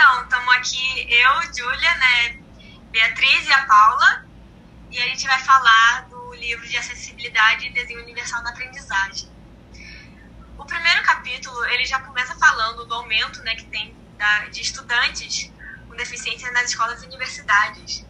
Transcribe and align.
Então, 0.00 0.22
estamos 0.22 0.54
aqui, 0.54 1.12
eu, 1.12 1.52
Júlia, 1.52 1.94
né, 1.96 2.38
Beatriz 2.92 3.48
e 3.48 3.52
a 3.52 3.66
Paula, 3.66 4.24
e 4.92 4.96
a 4.96 5.08
gente 5.08 5.26
vai 5.26 5.40
falar 5.40 6.06
do 6.08 6.34
livro 6.34 6.64
de 6.68 6.76
acessibilidade 6.76 7.66
e 7.66 7.70
desenho 7.72 8.04
universal 8.04 8.40
na 8.44 8.50
aprendizagem. 8.50 9.28
O 10.56 10.64
primeiro 10.64 11.02
capítulo, 11.02 11.64
ele 11.64 11.84
já 11.84 11.98
começa 11.98 12.32
falando 12.36 12.86
do 12.86 12.94
aumento, 12.94 13.42
né, 13.42 13.56
que 13.56 13.64
tem 13.64 13.92
da, 14.16 14.44
de 14.44 14.60
estudantes 14.60 15.50
com 15.88 15.96
deficiência 15.96 16.48
nas 16.52 16.70
escolas 16.70 17.02
e 17.02 17.06
universidades. 17.06 18.06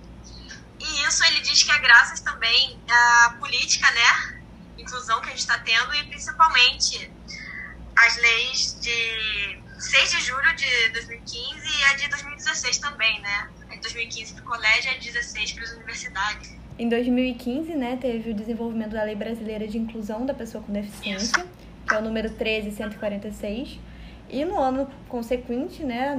E 0.79 1.05
isso 1.07 1.25
ele 1.25 1.41
diz 1.41 1.63
que 1.63 1.73
é 1.73 1.79
graças 1.79 2.21
também 2.21 2.79
à 2.87 3.35
política, 3.41 3.91
né, 3.93 4.43
inclusão 4.77 5.23
que 5.23 5.29
a 5.29 5.31
gente 5.31 5.41
está 5.41 5.59
tendo 5.61 5.95
e 5.95 6.05
principalmente 6.05 7.11
as 7.97 8.17
leis 8.19 8.79
de 8.79 9.68
6 9.89 10.11
de 10.11 10.21
julho 10.21 10.55
de 10.55 10.91
2015 10.93 11.41
e 11.41 11.85
a 11.85 11.97
de 11.97 12.11
2016 12.11 12.77
também, 12.77 13.21
né? 13.23 13.49
A 13.71 13.75
de 13.75 13.81
2015 13.81 14.35
para 14.35 14.43
o 14.43 14.47
colégio 14.47 14.93
e 14.93 14.95
a 14.95 14.99
de 14.99 15.11
16 15.11 15.53
para 15.53 15.65
as 15.65 15.73
universidades. 15.73 16.55
Em 16.79 16.91
2015, 16.91 17.75
né, 17.75 17.97
teve 17.99 18.31
o 18.31 18.35
desenvolvimento 18.35 18.91
da 18.91 19.03
Lei 19.03 19.15
Brasileira 19.15 19.67
de 19.67 19.79
Inclusão 19.79 20.27
da 20.27 20.35
Pessoa 20.35 20.63
com 20.63 20.75
Deficiência, 20.75 21.39
Isso. 21.39 21.49
que 21.89 21.95
é 21.95 21.99
o 21.99 22.03
número 22.03 22.29
13146. 22.29 23.81
E 24.29 24.45
no 24.45 24.61
ano 24.61 24.91
consequente, 25.09 25.83
né, 25.83 26.15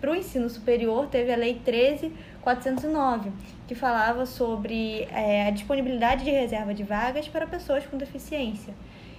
para 0.00 0.10
o 0.10 0.16
ensino 0.16 0.50
superior, 0.50 1.06
teve 1.06 1.32
a 1.32 1.36
Lei 1.36 1.60
13409, 1.64 3.30
que 3.68 3.76
falava 3.76 4.26
sobre 4.26 5.02
é, 5.12 5.46
a 5.46 5.50
disponibilidade 5.50 6.24
de 6.24 6.30
reserva 6.30 6.74
de 6.74 6.82
vagas 6.82 7.28
para 7.28 7.46
pessoas 7.46 7.86
com 7.86 7.96
deficiência. 7.96 8.74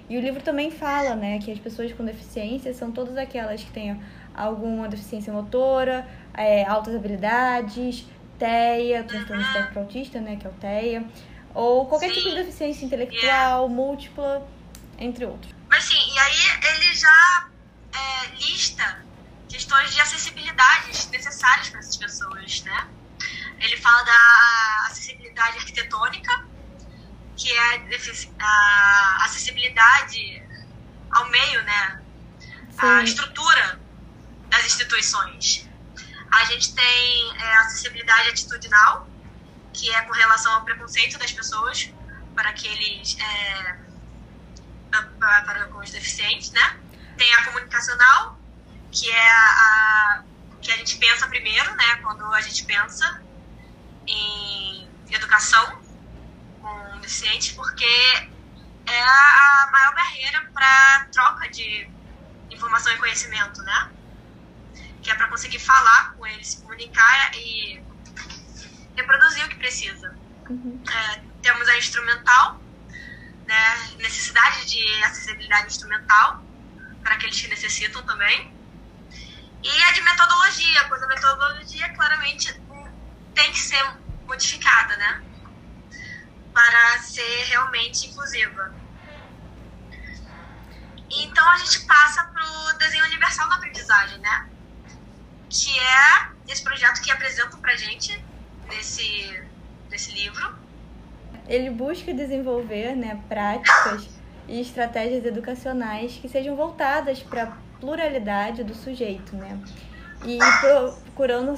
E 0.09 0.17
o 0.17 0.21
livro 0.21 0.41
também 0.41 0.71
fala, 0.71 1.15
né, 1.15 1.39
que 1.39 1.51
as 1.51 1.59
pessoas 1.59 1.91
com 1.93 2.05
deficiência 2.05 2.73
são 2.73 2.91
todas 2.91 3.17
aquelas 3.17 3.61
que 3.61 3.71
têm 3.71 4.01
alguma 4.33 4.87
deficiência 4.87 5.33
motora, 5.33 6.07
é, 6.33 6.65
altas 6.65 6.95
habilidades, 6.95 8.05
TEA, 8.39 9.03
transtorno 9.03 9.41
uhum. 9.41 9.47
espectro 9.49 9.79
autista, 9.79 10.21
né, 10.21 10.37
que 10.37 10.47
é 10.47 10.49
o 10.49 10.53
TEA, 10.53 11.05
ou 11.53 11.87
qualquer 11.87 12.09
sim. 12.09 12.15
tipo 12.15 12.29
de 12.29 12.35
deficiência 12.35 12.85
intelectual, 12.85 13.23
yeah. 13.23 13.67
múltipla, 13.67 14.47
entre 14.97 15.25
outros. 15.25 15.53
Mas 15.69 15.83
sim, 15.83 15.95
e 15.95 16.19
aí 16.19 16.35
ele 16.75 16.93
já 16.95 17.49
é, 17.93 18.35
lista 18.35 19.07
questões 19.49 19.93
de 19.93 19.99
acessibilidades 19.99 21.09
necessárias 21.09 21.69
para 21.69 21.79
essas 21.79 21.97
pessoas, 21.97 22.63
né? 22.63 22.87
Ele 23.59 23.77
fala 23.77 24.03
da 24.03 24.85
acessibilidade 24.87 25.57
arquitetônica, 25.57 26.45
que 27.37 27.51
é 27.51 27.81
a 28.39 29.25
acessibilidade 29.25 30.43
ao 31.11 31.29
meio, 31.29 31.61
né? 31.63 32.01
Sim. 32.71 32.87
A 32.87 33.03
estrutura 33.03 33.79
das 34.49 34.65
instituições. 34.65 35.69
A 36.31 36.43
gente 36.45 36.73
tem 36.73 37.37
é, 37.37 37.57
acessibilidade 37.57 38.29
atitudinal, 38.29 39.07
que 39.71 39.93
é 39.93 40.01
com 40.01 40.13
relação 40.13 40.51
ao 40.55 40.65
preconceito 40.65 41.17
das 41.19 41.31
pessoas 41.31 41.89
para 42.35 42.49
aqueles 42.49 43.17
é, 43.19 43.77
para, 45.19 45.41
para 45.43 45.77
os 45.77 45.91
deficientes, 45.91 46.51
né? 46.51 46.79
Tem 47.17 47.33
a 47.35 47.45
comunicacional, 47.45 48.37
que 48.91 49.09
é 49.09 49.29
a, 49.29 50.23
que 50.61 50.71
a 50.71 50.77
gente 50.77 50.97
pensa 50.97 51.27
primeiro, 51.27 51.75
né? 51.75 51.95
Quando 51.97 52.25
a 52.33 52.41
gente 52.41 52.65
pensa 52.65 53.21
em 54.07 54.87
educação 55.09 55.86
deficientes, 57.07 57.53
porque 57.53 57.85
é 58.85 59.01
a 59.01 59.69
maior 59.71 59.95
barreira 59.95 60.49
para 60.53 61.07
troca 61.13 61.49
de 61.49 61.89
informação 62.51 62.93
e 62.93 62.97
conhecimento, 62.97 63.61
né? 63.63 63.91
Que 65.01 65.09
é 65.09 65.15
para 65.15 65.27
conseguir 65.29 65.59
falar 65.59 66.13
com 66.13 66.27
eles, 66.27 66.49
se 66.49 66.61
comunicar 66.61 67.31
e 67.33 67.81
reproduzir 68.95 69.45
o 69.45 69.49
que 69.49 69.55
precisa. 69.55 70.13
Uhum. 70.49 70.81
É, 70.89 71.21
temos 71.41 71.67
a 71.69 71.77
instrumental, 71.77 72.61
né? 73.45 73.95
necessidade 73.99 74.65
de 74.65 75.03
acessibilidade 75.03 75.67
instrumental 75.67 76.43
para 77.01 77.15
aqueles 77.15 77.39
que 77.39 77.47
necessitam 77.47 78.03
também. 78.03 78.53
E 79.63 79.83
a 79.83 79.91
de 79.91 80.01
metodologia, 80.01 80.85
pois 80.89 81.01
a 81.03 81.07
metodologia 81.07 81.89
claramente 81.93 82.53
tem 83.33 83.51
que 83.51 83.59
ser 83.59 83.83
modificada, 84.25 84.95
né? 84.97 85.26
Para 86.57 86.99
ser 87.03 87.43
realmente 87.49 88.07
inclusiva. 88.07 88.73
Então 91.07 91.47
a 91.51 91.57
gente 91.57 91.85
passa 91.85 92.23
para 92.23 92.43
o 92.43 92.77
desenho 92.79 93.05
universal 93.05 93.47
da 93.47 93.57
aprendizagem, 93.57 94.17
né? 94.17 94.49
Que 95.47 95.79
é 95.79 96.31
esse 96.51 96.63
projeto 96.63 96.99
que 97.03 97.11
apresentam 97.11 97.59
para 97.59 97.75
gente 97.75 98.19
nesse, 98.69 99.39
nesse 99.91 100.11
livro. 100.13 100.57
Ele 101.47 101.69
busca 101.69 102.11
desenvolver 102.11 102.95
né, 102.95 103.21
práticas 103.29 104.09
e 104.47 104.59
estratégias 104.59 105.25
educacionais 105.25 106.13
que 106.13 106.27
sejam 106.27 106.55
voltadas 106.55 107.21
para 107.21 107.43
a 107.43 107.51
pluralidade 107.79 108.63
do 108.63 108.73
sujeito, 108.73 109.35
né? 109.35 109.61
E 110.25 110.39
procurando 110.59 111.53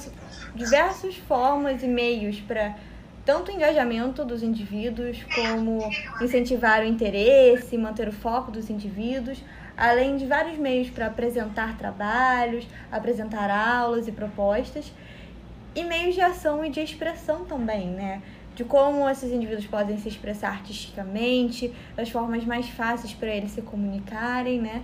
diversas 0.54 1.16
formas 1.16 1.82
e 1.82 1.88
meios 1.88 2.38
para 2.40 2.76
tanto 3.24 3.50
o 3.50 3.54
engajamento 3.54 4.24
dos 4.24 4.42
indivíduos, 4.42 5.22
como 5.34 5.78
incentivar 6.20 6.82
o 6.82 6.86
interesse, 6.86 7.76
manter 7.76 8.08
o 8.08 8.12
foco 8.12 8.50
dos 8.50 8.70
indivíduos, 8.70 9.42
além 9.76 10.16
de 10.16 10.26
vários 10.26 10.58
meios 10.58 10.90
para 10.90 11.06
apresentar 11.06 11.76
trabalhos, 11.76 12.66
apresentar 12.90 13.50
aulas 13.50 14.08
e 14.08 14.12
propostas, 14.12 14.92
e 15.74 15.84
meios 15.84 16.14
de 16.14 16.20
ação 16.20 16.64
e 16.64 16.70
de 16.70 16.80
expressão 16.80 17.44
também, 17.44 17.88
né? 17.88 18.22
De 18.54 18.64
como 18.64 19.08
esses 19.08 19.32
indivíduos 19.32 19.66
podem 19.66 19.96
se 19.98 20.08
expressar 20.08 20.50
artisticamente, 20.50 21.72
das 21.96 22.10
formas 22.10 22.44
mais 22.44 22.68
fáceis 22.68 23.14
para 23.14 23.28
eles 23.28 23.52
se 23.52 23.62
comunicarem, 23.62 24.60
né? 24.60 24.82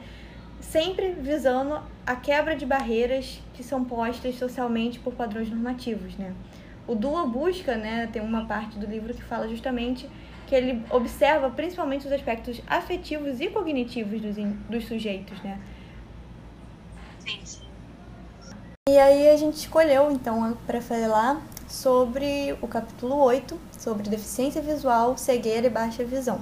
Sempre 0.60 1.12
visando 1.12 1.80
a 2.06 2.16
quebra 2.16 2.56
de 2.56 2.64
barreiras 2.64 3.40
que 3.52 3.62
são 3.62 3.84
postas 3.84 4.36
socialmente 4.36 4.98
por 4.98 5.12
padrões 5.14 5.50
normativos, 5.50 6.16
né? 6.16 6.32
O 6.86 6.94
Dua 6.94 7.26
busca, 7.26 7.76
né, 7.76 8.08
tem 8.12 8.22
uma 8.22 8.46
parte 8.46 8.78
do 8.78 8.86
livro 8.86 9.12
que 9.12 9.22
fala 9.22 9.48
justamente 9.48 10.08
que 10.46 10.54
ele 10.54 10.84
observa 10.90 11.50
principalmente 11.50 12.06
os 12.06 12.12
aspectos 12.12 12.62
afetivos 12.66 13.40
e 13.40 13.48
cognitivos 13.48 14.20
dos, 14.20 14.36
dos 14.68 14.86
sujeitos, 14.86 15.40
né? 15.42 15.58
Sim, 17.18 17.40
sim. 17.44 17.66
E 18.88 18.98
aí 18.98 19.28
a 19.28 19.36
gente 19.36 19.56
escolheu, 19.56 20.12
então, 20.12 20.56
para 20.64 20.80
falar 20.80 21.42
sobre 21.68 22.56
o 22.62 22.68
capítulo 22.68 23.16
8, 23.16 23.58
sobre 23.76 24.08
deficiência 24.08 24.62
visual, 24.62 25.18
cegueira 25.18 25.66
e 25.66 25.70
baixa 25.70 26.04
visão. 26.04 26.40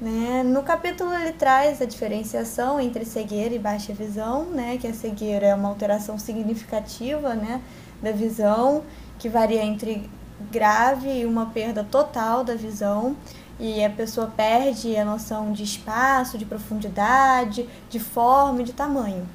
Né? 0.00 0.42
No 0.42 0.62
capítulo 0.62 1.14
ele 1.14 1.32
traz 1.32 1.80
a 1.80 1.84
diferenciação 1.84 2.80
entre 2.80 3.04
cegueira 3.04 3.54
e 3.54 3.58
baixa 3.58 3.92
visão, 3.92 4.46
né? 4.46 4.78
que 4.78 4.86
a 4.86 4.94
cegueira 4.94 5.46
é 5.46 5.54
uma 5.54 5.68
alteração 5.68 6.18
significativa 6.18 7.34
né? 7.34 7.60
da 8.02 8.10
visão 8.10 8.82
que 9.22 9.28
varia 9.28 9.62
entre 9.62 10.10
grave 10.50 11.20
e 11.20 11.24
uma 11.24 11.46
perda 11.46 11.84
total 11.84 12.42
da 12.42 12.56
visão 12.56 13.16
e 13.56 13.84
a 13.84 13.88
pessoa 13.88 14.26
perde 14.26 14.96
a 14.96 15.04
noção 15.04 15.52
de 15.52 15.62
espaço, 15.62 16.36
de 16.36 16.44
profundidade, 16.44 17.68
de 17.88 18.00
forma 18.00 18.62
e 18.62 18.64
de 18.64 18.72
tamanho. 18.72 19.28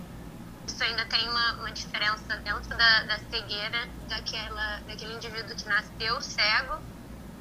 Isso 0.68 0.84
ainda 0.84 1.06
tem 1.06 1.30
uma, 1.30 1.54
uma 1.54 1.72
diferença 1.72 2.36
dentro 2.44 2.70
da, 2.76 3.04
da 3.04 3.18
cegueira 3.32 3.88
daquela, 4.10 4.82
daquele 4.86 5.14
indivíduo 5.14 5.56
que 5.56 5.66
nasceu 5.70 6.22
cego 6.22 6.80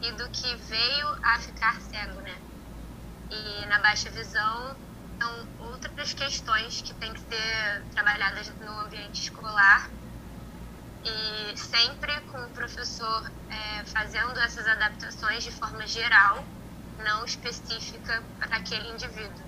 e 0.00 0.12
do 0.12 0.28
que 0.28 0.54
veio 0.68 1.08
a 1.24 1.40
ficar 1.40 1.80
cego, 1.80 2.20
né? 2.20 2.36
E 3.28 3.66
na 3.66 3.80
baixa 3.80 4.08
visão 4.10 4.76
são 5.18 5.66
outras 5.66 6.14
questões 6.14 6.80
que 6.80 6.94
têm 6.94 7.12
que 7.12 7.20
ser 7.22 7.82
trabalhadas 7.92 8.52
no 8.64 8.80
ambiente 8.82 9.22
escolar 9.22 9.90
e 11.06 11.35
professor 12.86 13.30
é, 13.50 13.84
fazendo 13.84 14.38
essas 14.38 14.66
adaptações 14.66 15.42
de 15.42 15.50
forma 15.50 15.86
geral, 15.86 16.44
não 17.04 17.24
específica 17.24 18.22
para 18.38 18.56
aquele 18.56 18.88
indivíduo. 18.90 19.44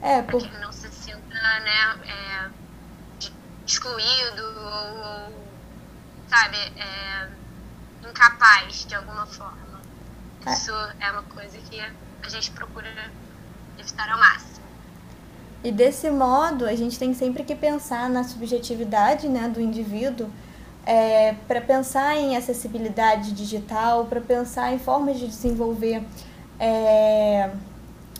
É, 0.00 0.22
por... 0.22 0.40
Para 0.40 0.48
que 0.48 0.54
ele 0.54 0.64
não 0.64 0.72
se 0.72 0.88
sinta 0.90 1.34
né, 1.34 1.98
é, 2.06 2.50
excluído 3.66 4.42
ou, 4.42 5.26
ou 5.26 5.48
sabe, 6.28 6.56
é, 6.56 7.28
incapaz 8.08 8.86
de 8.86 8.94
alguma 8.94 9.26
forma. 9.26 9.80
É. 10.46 10.52
Isso 10.52 10.72
é 11.00 11.10
uma 11.10 11.24
coisa 11.24 11.58
que 11.58 11.80
a 11.80 12.28
gente 12.28 12.50
procura 12.52 12.88
evitar 13.78 14.10
ao 14.10 14.18
máximo. 14.18 14.66
E 15.62 15.72
desse 15.72 16.08
modo, 16.08 16.64
a 16.64 16.74
gente 16.74 16.98
tem 16.98 17.12
sempre 17.12 17.42
que 17.42 17.54
pensar 17.54 18.08
na 18.08 18.24
subjetividade 18.24 19.28
né, 19.28 19.48
do 19.48 19.60
indivíduo 19.60 20.30
é, 20.86 21.34
para 21.46 21.60
pensar 21.60 22.16
em 22.16 22.36
acessibilidade 22.36 23.32
digital, 23.32 24.06
para 24.06 24.20
pensar 24.20 24.72
em 24.72 24.78
formas 24.78 25.18
de 25.18 25.26
desenvolver 25.26 26.02
é, 26.58 27.50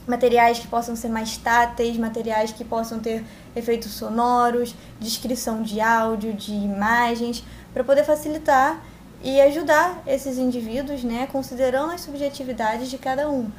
materiais 0.06 0.58
que 0.58 0.66
possam 0.66 0.96
ser 0.96 1.08
mais 1.08 1.36
táteis, 1.36 1.96
materiais 1.96 2.52
que 2.52 2.64
possam 2.64 2.98
ter 2.98 3.24
efeitos 3.54 3.92
sonoros, 3.92 4.74
descrição 4.98 5.62
de 5.62 5.80
áudio, 5.80 6.32
de 6.32 6.52
imagens, 6.52 7.44
para 7.72 7.84
poder 7.84 8.04
facilitar 8.04 8.82
e 9.22 9.40
ajudar 9.40 10.02
esses 10.06 10.38
indivíduos, 10.38 11.02
né, 11.02 11.28
considerando 11.30 11.92
as 11.92 12.00
subjetividades 12.02 12.88
de 12.88 12.98
cada 12.98 13.28
um, 13.28 13.50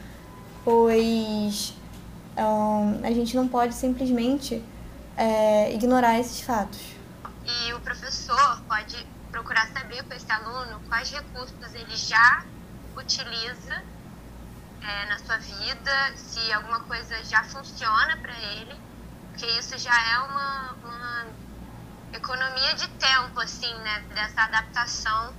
pois 0.63 1.73
um, 2.37 3.05
a 3.05 3.11
gente 3.11 3.35
não 3.35 3.47
pode 3.47 3.73
simplesmente 3.73 4.63
é, 5.17 5.73
ignorar 5.73 6.19
esses 6.19 6.41
fatos. 6.41 6.79
E 7.49 7.73
o 7.73 7.79
professor 7.79 8.61
pode 8.67 9.05
procurar 9.31 9.67
saber 9.67 10.03
com 10.03 10.13
esse 10.13 10.31
aluno 10.31 10.79
quais 10.87 11.11
recursos 11.11 11.73
ele 11.73 11.95
já 11.95 12.43
utiliza 12.95 13.83
é, 14.81 15.05
na 15.05 15.19
sua 15.19 15.37
vida, 15.37 16.11
se 16.15 16.51
alguma 16.53 16.79
coisa 16.81 17.23
já 17.25 17.43
funciona 17.43 18.17
para 18.17 18.37
ele, 18.53 18.75
porque 19.29 19.45
isso 19.59 19.77
já 19.77 19.93
é 19.93 20.19
uma, 20.19 20.75
uma 20.83 21.25
economia 22.13 22.73
de 22.75 22.87
tempo, 22.87 23.39
assim, 23.39 23.73
né, 23.75 24.03
dessa 24.13 24.43
adaptação 24.43 25.33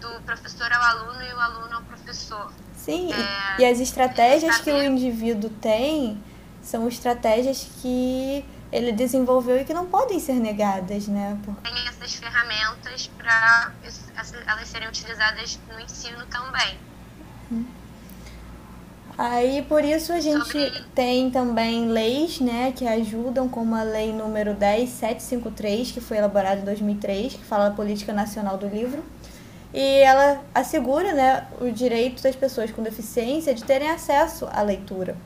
do 0.00 0.20
professor 0.22 0.70
ao 0.72 0.82
aluno 0.82 1.22
e 1.22 1.32
o 1.32 1.40
aluno 1.40 1.76
ao 1.76 1.82
professor. 1.82 2.52
Sim, 2.74 3.12
é, 3.12 3.60
e 3.60 3.64
as 3.64 3.80
estratégias 3.80 4.58
que 4.58 4.70
o 4.70 4.82
indivíduo 4.82 5.50
tem 5.50 6.22
são 6.62 6.88
estratégias 6.88 7.66
que 7.80 8.44
ele 8.74 8.90
desenvolveu 8.90 9.60
e 9.60 9.64
que 9.64 9.72
não 9.72 9.86
podem 9.86 10.18
ser 10.18 10.34
negadas, 10.34 11.06
né? 11.06 11.38
Porque... 11.44 11.70
Tem 11.70 11.88
essas 11.88 12.16
ferramentas 12.16 13.08
para 13.16 13.72
elas 14.48 14.68
serem 14.68 14.88
utilizadas 14.88 15.60
no 15.72 15.80
ensino 15.80 16.26
também. 16.26 16.76
Uhum. 17.52 17.64
Aí 19.16 19.62
por 19.62 19.84
isso 19.84 20.12
a 20.12 20.18
gente 20.18 20.44
Sobre... 20.46 20.84
tem 20.92 21.30
também 21.30 21.86
leis, 21.86 22.40
né, 22.40 22.72
que 22.74 22.84
ajudam, 22.84 23.48
como 23.48 23.76
a 23.76 23.84
lei 23.84 24.12
número 24.12 24.54
10753, 24.54 25.92
que 25.92 26.00
foi 26.00 26.16
elaborada 26.16 26.60
em 26.60 26.64
2003, 26.64 27.34
que 27.34 27.44
fala 27.44 27.68
da 27.68 27.76
política 27.76 28.12
nacional 28.12 28.58
do 28.58 28.66
livro. 28.66 29.04
E 29.72 29.98
ela 30.00 30.42
assegura, 30.52 31.12
né, 31.12 31.46
o 31.60 31.70
direito 31.70 32.20
das 32.24 32.34
pessoas 32.34 32.72
com 32.72 32.82
deficiência 32.82 33.54
de 33.54 33.62
terem 33.62 33.88
acesso 33.88 34.48
à 34.50 34.62
leitura. 34.62 35.16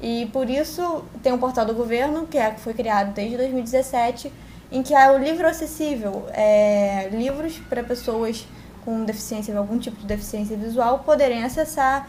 E 0.00 0.26
por 0.32 0.50
isso 0.50 1.04
tem 1.22 1.32
um 1.32 1.38
portal 1.38 1.64
do 1.64 1.74
governo, 1.74 2.26
que, 2.26 2.36
é, 2.36 2.50
que 2.50 2.60
foi 2.60 2.74
criado 2.74 3.14
desde 3.14 3.36
2017, 3.36 4.32
em 4.70 4.82
que 4.82 4.94
há 4.94 5.12
o 5.12 5.18
livro 5.18 5.46
acessível, 5.46 6.26
é, 6.32 7.08
livros 7.12 7.58
para 7.68 7.82
pessoas 7.82 8.46
com 8.84 9.04
deficiência, 9.04 9.56
algum 9.56 9.78
tipo 9.78 9.96
de 9.96 10.06
deficiência 10.06 10.56
visual, 10.56 11.00
poderem 11.00 11.42
acessar 11.42 12.08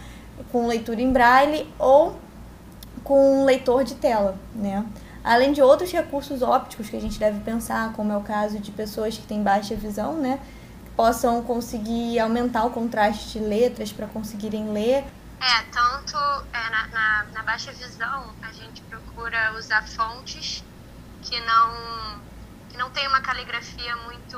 com 0.51 0.67
leitura 0.67 1.01
em 1.01 1.11
braille 1.11 1.67
ou 1.79 2.15
com 3.03 3.45
leitor 3.45 3.83
de 3.83 3.95
tela, 3.95 4.35
né? 4.53 4.85
Além 5.23 5.53
de 5.53 5.61
outros 5.61 5.91
recursos 5.91 6.41
ópticos 6.41 6.89
que 6.89 6.97
a 6.97 7.01
gente 7.01 7.17
deve 7.17 7.39
pensar, 7.39 7.93
como 7.93 8.11
é 8.11 8.17
o 8.17 8.21
caso 8.21 8.59
de 8.59 8.71
pessoas 8.71 9.17
que 9.17 9.25
têm 9.25 9.41
baixa 9.41 9.75
visão, 9.75 10.13
né? 10.13 10.39
Possam 10.95 11.41
conseguir 11.41 12.19
aumentar 12.19 12.65
o 12.65 12.69
contraste 12.69 13.39
de 13.39 13.45
letras 13.45 13.91
para 13.91 14.07
conseguirem 14.07 14.71
ler. 14.71 15.03
É, 15.39 15.61
tanto 15.71 16.17
é, 16.53 16.69
na, 16.69 16.87
na, 16.87 17.23
na, 17.33 17.43
baixa 17.43 17.71
visão 17.71 18.35
a 18.41 18.51
gente 18.51 18.81
procura 18.83 19.53
usar 19.53 19.87
fontes 19.87 20.63
que 21.21 21.39
não, 21.41 22.23
que 22.69 22.77
não 22.77 22.89
tem 22.91 23.07
uma 23.07 23.21
caligrafia 23.21 23.95
muito 23.97 24.37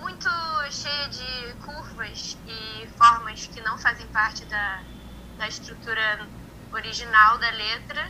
muito 0.00 0.28
cheia 0.70 1.08
de 1.08 1.54
curvas 1.64 2.36
e 2.46 2.86
formas 2.96 3.46
que 3.46 3.60
não 3.60 3.76
fazem 3.78 4.06
parte 4.08 4.44
da, 4.46 4.82
da 5.38 5.48
estrutura 5.48 6.28
original 6.72 7.38
da 7.38 7.50
letra 7.50 8.08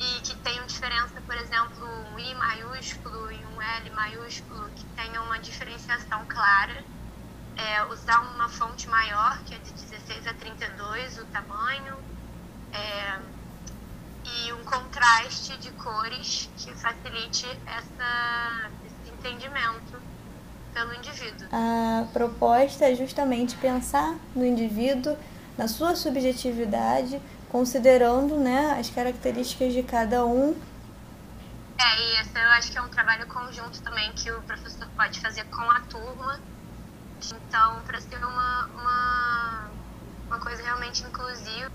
e 0.00 0.20
que 0.22 0.34
tenham 0.36 0.66
diferença, 0.66 1.20
por 1.20 1.36
exemplo, 1.36 1.86
um 2.12 2.18
I 2.18 2.34
maiúsculo 2.34 3.30
e 3.30 3.44
um 3.44 3.62
L 3.62 3.90
maiúsculo, 3.90 4.70
que 4.70 4.84
tenham 4.96 5.24
uma 5.24 5.38
diferenciação 5.38 6.24
clara. 6.26 6.82
É, 7.60 7.84
usar 7.92 8.20
uma 8.34 8.48
fonte 8.48 8.88
maior, 8.88 9.38
que 9.44 9.54
é 9.54 9.58
de 9.58 9.72
16 9.72 10.26
a 10.26 10.34
32 10.34 11.18
o 11.18 11.24
tamanho, 11.26 11.96
é, 12.72 13.18
e 14.24 14.52
um 14.52 14.64
contraste 14.64 15.56
de 15.58 15.70
cores 15.72 16.48
que 16.56 16.72
facilite 16.74 17.46
essa, 17.66 18.70
esse 18.86 19.12
entendimento 19.12 20.00
pelo 20.72 20.94
indivíduo. 20.94 21.48
A 21.52 22.06
proposta 22.12 22.86
é 22.86 22.94
justamente 22.94 23.56
pensar 23.56 24.14
no 24.34 24.44
indivíduo, 24.44 25.16
na 25.58 25.68
sua 25.68 25.94
subjetividade, 25.96 27.20
considerando 27.50 28.36
né, 28.36 28.76
as 28.78 28.88
características 28.88 29.72
de 29.72 29.82
cada 29.82 30.24
um. 30.24 30.56
É, 31.78 31.98
e 31.98 32.20
esse 32.20 32.30
eu 32.34 32.48
acho 32.50 32.70
que 32.70 32.78
é 32.78 32.82
um 32.82 32.88
trabalho 32.88 33.26
conjunto 33.26 33.82
também 33.82 34.12
que 34.12 34.30
o 34.30 34.40
professor 34.42 34.86
pode 34.96 35.20
fazer 35.20 35.44
com 35.44 35.62
a 35.70 35.80
turma. 35.80 36.40
Então, 37.22 37.82
para 37.84 38.00
ser 38.00 38.16
uma, 38.24 38.66
uma, 38.74 39.70
uma 40.26 40.40
coisa 40.40 40.62
realmente 40.62 41.04
inclusiva, 41.04 41.70